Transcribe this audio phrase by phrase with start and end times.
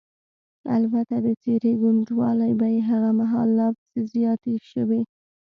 [0.75, 5.01] البته د څېرې ګونجوالې به یې هغه مهال لا پسې زیاتې شوې.